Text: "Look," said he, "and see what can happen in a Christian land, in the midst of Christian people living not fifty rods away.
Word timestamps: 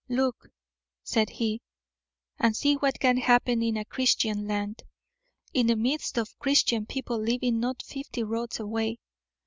"Look," 0.09 0.47
said 1.03 1.29
he, 1.29 1.61
"and 2.39 2.55
see 2.55 2.73
what 2.73 2.99
can 2.99 3.17
happen 3.17 3.61
in 3.61 3.77
a 3.77 3.85
Christian 3.85 4.47
land, 4.47 4.81
in 5.53 5.67
the 5.67 5.75
midst 5.75 6.17
of 6.17 6.39
Christian 6.39 6.87
people 6.87 7.19
living 7.21 7.59
not 7.59 7.83
fifty 7.83 8.23
rods 8.23 8.59
away. 8.59 8.97